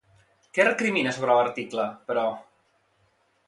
[0.57, 2.27] Què recrimina sobre l'article, però?